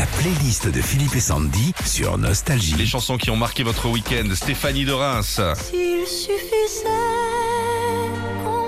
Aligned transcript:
La 0.00 0.06
playlist 0.06 0.66
de 0.66 0.80
Philippe 0.80 1.14
et 1.14 1.20
Sandy 1.20 1.74
sur 1.84 2.16
Nostalgie. 2.16 2.74
Les 2.74 2.86
chansons 2.86 3.18
qui 3.18 3.28
ont 3.28 3.36
marqué 3.36 3.62
votre 3.62 3.86
week-end. 3.86 4.34
Stéphanie 4.34 4.86
de 4.86 4.92
Reims, 4.92 5.42
S'il 5.56 6.06
suffisait 6.06 6.86
qu'on. 8.42 8.66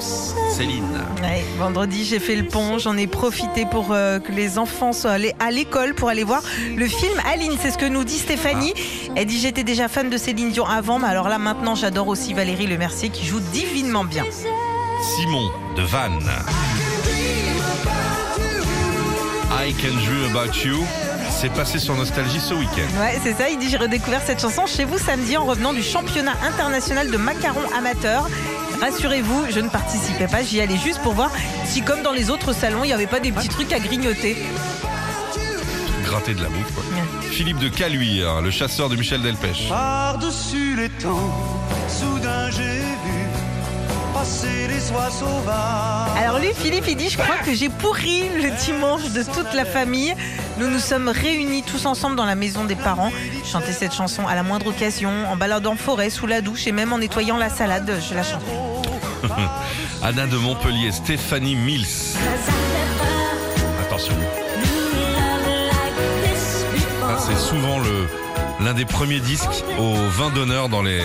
Céline. 0.51 1.01
Ouais, 1.23 1.43
vendredi, 1.57 2.05
j'ai 2.05 2.19
fait 2.19 2.37
le 2.37 2.47
pont. 2.47 2.77
J'en 2.77 2.99
ai 2.99 3.07
profité 3.07 3.65
pour 3.65 3.93
euh, 3.93 4.19
que 4.19 4.31
les 4.31 4.59
enfants 4.59 4.93
soient 4.93 5.13
allés 5.13 5.33
à 5.41 5.51
l'école 5.51 5.95
pour 5.95 6.11
aller 6.11 6.23
voir 6.23 6.43
le 6.77 6.87
film 6.87 7.19
Aline. 7.33 7.57
C'est 7.63 7.71
ce 7.71 7.79
que 7.79 7.87
nous 7.87 8.05
dit 8.05 8.19
Stéphanie. 8.19 8.75
Elle 9.17 9.25
dit 9.25 9.41
J'étais 9.41 9.65
déjà 9.65 9.89
fan 9.89 10.11
de 10.11 10.19
Céline 10.19 10.51
Dion 10.51 10.67
avant, 10.67 10.99
mais 10.99 11.09
alors 11.09 11.31
là, 11.31 11.39
maintenant, 11.39 11.75
j'adore 11.75 12.09
aussi 12.09 12.35
Valérie 12.35 12.67
Lemercier 12.67 13.09
qui 13.09 13.25
joue 13.25 13.41
divinement 13.55 14.05
bien. 14.05 14.25
Simon 15.17 15.51
de 15.79 15.83
Vannes. 15.83 16.31
I 19.51 19.73
Can 19.73 19.95
Dream 20.05 20.37
About 20.37 20.63
You. 20.63 20.85
C'est 21.43 21.53
passé 21.53 21.81
sur 21.81 21.97
Nostalgie 21.97 22.39
ce 22.39 22.55
week-end. 22.55 23.01
Ouais, 23.01 23.19
c'est 23.21 23.33
ça. 23.33 23.51
Il 23.51 23.59
dit 23.59 23.69
J'ai 23.69 23.77
redécouvert 23.77 24.23
cette 24.25 24.41
chanson 24.41 24.65
chez 24.65 24.85
vous 24.85 24.97
samedi 24.97 25.37
en 25.37 25.45
revenant 25.45 25.73
du 25.73 25.83
championnat 25.83 26.35
international 26.47 27.11
de 27.11 27.17
macarons 27.17 27.69
amateurs. 27.77 28.29
Rassurez-vous, 28.81 29.47
je 29.51 29.59
ne 29.59 29.69
participais 29.69 30.29
pas. 30.29 30.45
J'y 30.45 30.61
allais 30.61 30.77
juste 30.77 31.01
pour 31.03 31.15
voir 31.15 31.33
si, 31.65 31.83
comme 31.83 32.03
dans 32.03 32.13
les 32.13 32.31
autres 32.31 32.53
salons, 32.53 32.85
il 32.85 32.87
n'y 32.87 32.93
avait 32.93 33.09
pas 33.09 33.19
des 33.19 33.33
petits 33.33 33.49
trucs 33.49 33.73
à 33.73 33.81
grignoter. 33.81 34.37
Gratter 36.05 36.35
de 36.35 36.43
la 36.45 36.49
bouffe. 36.49 36.73
quoi. 36.77 36.85
Philippe 37.23 37.59
de 37.59 37.69
Caluire, 37.69 38.41
le 38.41 38.53
chasseur 38.53 38.89
de 38.89 38.95
Michel 38.95 39.21
Delpech. 39.21 39.69
Par-dessus 39.69 40.77
les 40.77 40.91
temps, 40.91 41.61
soudain 41.89 42.51
j'ai 42.53 42.63
vu 42.63 43.42
Alors 46.17 46.39
lui, 46.39 46.53
Philippe, 46.55 46.85
il 46.89 46.97
dit, 46.97 47.09
je 47.09 47.19
crois 47.19 47.39
que 47.45 47.53
j'ai 47.55 47.69
pourri 47.69 48.29
le 48.41 48.51
dimanche 48.65 49.11
de 49.11 49.23
toute 49.23 49.53
la 49.55 49.65
famille. 49.65 50.15
Nous 50.59 50.71
nous 50.71 50.79
sommes 50.79 51.09
réunis 51.09 51.63
tous 51.63 51.87
ensemble 51.87 52.17
dans 52.17 52.25
la 52.25 52.35
maison 52.35 52.65
des 52.65 52.77
parents, 52.77 53.11
chanter 53.45 53.73
cette 53.73 53.93
chanson 53.93 54.27
à 54.27 54.35
la 54.35 54.43
moindre 54.43 54.69
occasion, 54.69 55.11
en 55.29 55.37
baladant 55.37 55.73
en 55.73 55.77
forêt, 55.77 56.11
sous 56.11 56.27
la 56.27 56.41
douche 56.41 56.67
et 56.67 56.73
même 56.73 56.93
en 56.93 56.99
nettoyant 56.99 57.39
la 57.39 57.49
salade, 57.49 57.99
je 58.09 58.15
la 58.15 58.23
chante. 58.23 58.43
Anna 60.03 60.27
de 60.27 60.37
Montpellier, 60.37 60.93
Stéphanie 60.93 61.57
Mills. 61.57 62.17
Attention, 63.81 64.15
l'un 68.65 68.75
des 68.75 68.85
premiers 68.85 69.21
disques 69.21 69.65
au 69.79 69.95
vin 70.11 70.31
d'honneur 70.31 70.69
dans 70.69 70.83
les 70.83 71.03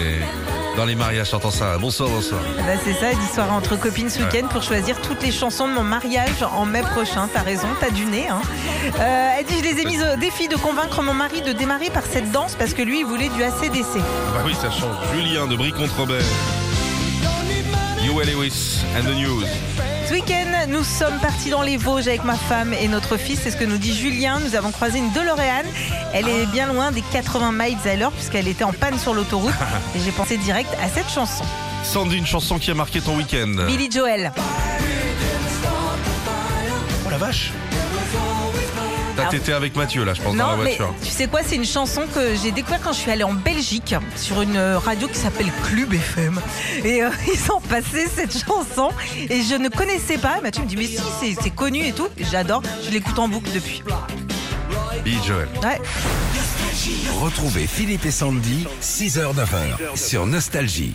dans 0.76 0.86
les 0.86 0.96
mariages. 0.96 1.32
J'entends 1.32 1.52
ça. 1.52 1.78
Bonsoir, 1.80 2.10
bonsoir. 2.10 2.40
Bah, 2.58 2.74
c'est 2.84 2.94
ça, 2.94 3.12
dit 3.12 3.34
soirée 3.34 3.52
entre 3.52 3.80
copines 3.80 4.10
ce 4.10 4.20
week-end 4.20 4.48
pour 4.48 4.62
choisir 4.62 5.02
toutes 5.02 5.24
les 5.24 5.32
chansons 5.32 5.68
de 5.68 5.74
mon 5.74 5.84
mariage 5.84 6.44
en 6.56 6.66
mai 6.66 6.82
prochain. 6.82 7.28
T'as 7.34 7.42
raison, 7.42 7.68
t'as 7.80 7.90
du 7.90 8.06
nez. 8.06 8.28
Hein. 8.28 8.42
Euh, 9.00 9.30
elle 9.40 9.46
dit, 9.46 9.58
je 9.58 9.64
les 9.64 9.82
ai 9.82 9.86
mises 9.86 10.04
au 10.14 10.18
défi 10.18 10.48
de 10.48 10.56
convaincre 10.56 11.02
mon 11.02 11.16
mari 11.16 11.42
de 11.42 11.52
démarrer 11.52 11.90
par 11.90 12.04
cette 12.06 12.32
danse 12.32 12.56
parce 12.56 12.74
que 12.74 12.84
lui, 12.84 13.00
il 13.00 13.06
voulait 13.06 13.30
du 13.30 13.44
ACDC. 13.44 13.96
Bah 13.96 14.44
oui, 14.46 14.54
ça 14.54 14.70
change. 14.70 14.96
Julien 15.14 15.48
de 15.48 15.56
Brie-contre-Robert. 15.56 16.26
You 18.04 18.20
Lewis 18.22 18.86
and 18.96 19.04
the 19.04 19.16
News. 19.16 19.87
Ce 20.08 20.14
week-end, 20.14 20.70
nous 20.70 20.86
sommes 20.86 21.20
partis 21.20 21.50
dans 21.50 21.62
les 21.62 21.76
Vosges 21.76 22.08
avec 22.08 22.24
ma 22.24 22.38
femme 22.38 22.74
et 22.74 22.88
notre 22.88 23.18
fils. 23.18 23.42
C'est 23.44 23.52
ce 23.52 23.58
que 23.58 23.66
nous 23.66 23.78
dit 23.78 23.94
Julien. 23.94 24.40
Nous 24.40 24.56
avons 24.56 24.72
croisé 24.72 25.00
une 25.00 25.12
DeLorean. 25.12 25.64
Elle 26.14 26.30
est 26.30 26.46
bien 26.46 26.68
loin 26.68 26.92
des 26.92 27.02
80 27.02 27.52
miles 27.52 27.78
à 27.84 27.96
l'heure 27.98 28.14
puisqu'elle 28.14 28.48
était 28.48 28.64
en 28.64 28.72
panne 28.72 28.98
sur 28.98 29.14
l'autoroute. 29.14 29.54
Et 29.96 30.00
j'ai 30.00 30.12
pensé 30.12 30.38
direct 30.38 30.70
à 30.82 30.88
cette 30.88 31.10
chanson. 31.10 31.44
Sandy, 31.84 32.18
une 32.18 32.26
chanson 32.26 32.58
qui 32.58 32.72
a 32.72 32.74
marqué 32.74 33.02
ton 33.02 33.18
week-end. 33.18 33.66
Billy 33.68 33.92
Joel. 33.92 34.32
Oh 37.06 37.10
la 37.10 37.18
vache 37.18 37.52
T'as 39.18 39.32
été 39.36 39.54
avec 39.54 39.76
Mathieu 39.76 40.04
là, 40.06 40.14
je 40.14 40.22
pense, 40.22 40.36
dans 40.36 40.48
la 40.52 40.56
Non, 40.58 40.64
mais 40.64 40.76
voiture. 40.76 40.94
tu 41.04 41.10
sais 41.10 41.28
quoi, 41.28 41.42
c'est 41.46 41.56
une 41.56 41.66
chanson 41.66 42.04
que 42.14 42.36
j'ai 42.42 42.52
découverte 42.52 42.82
quand 42.84 42.94
je 42.94 43.00
suis 43.00 43.12
allée 43.12 43.24
en 43.24 43.34
Belgique 43.34 43.96
sur 44.16 44.42
une 44.42 44.56
euh, 44.56 44.78
radio 44.80 45.08
qui 45.08 45.18
s'appelle 45.18 45.48
Club 45.64 45.94
FM. 45.94 46.40
Et 46.84 47.04
euh, 47.04 47.10
ils 47.34 47.52
ont 47.52 47.60
passé 47.62 48.08
cette 48.14 48.34
chanson 48.46 48.90
et 49.30 49.42
je 49.44 49.56
ne 49.56 49.70
connaissais 49.70 50.18
pas. 50.18 50.40
Mathieu 50.42 50.64
me 50.64 50.68
dit, 50.68 50.78
mais 50.78 50.86
si, 50.86 51.00
c'est- 51.20 51.36
c'est 51.42 51.50
connu 51.50 51.86
et 51.86 51.92
tout. 51.94 52.08
J'adore, 52.32 52.62
je 52.86 52.92
l'écoute 52.92 53.18
en 53.20 53.28
boucle 53.28 53.50
depuis. 53.54 53.84
Billy 55.04 55.18
Joel. 55.26 55.48
Ouais. 55.64 55.80
Retrouvez 57.22 57.66
Philippe 57.68 58.06
et 58.06 58.12
Sandy, 58.12 58.68
6h-9h 58.82 59.96
sur 59.98 60.26
Nostalgie. 60.26 60.94